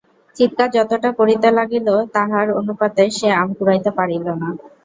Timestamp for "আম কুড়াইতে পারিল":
3.35-4.25